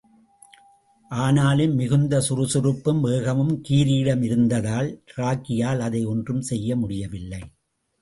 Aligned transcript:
ஆனாலும், 1.11 1.75
மிகுந்த 1.75 2.21
சுறுசுறுப்பும், 2.21 3.01
வேகமும் 3.01 3.53
கீரியிடம் 3.69 4.23
இருந்ததால் 4.23 5.03
ராகியால் 5.17 5.79
அதை 5.79 6.05
ஒன்றும் 6.05 6.41
செய்ய 6.41 6.75
முடியவில்லை. 6.75 7.43